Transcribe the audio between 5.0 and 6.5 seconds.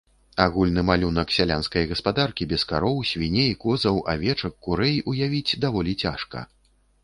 уявіць даволі цяжка.